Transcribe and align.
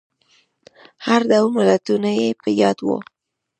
هر 1.05 1.21
ډول 1.31 1.49
متلونه 1.55 2.09
يې 2.19 2.29
په 2.41 2.49
ياد 2.61 2.77
وو. 2.85 2.97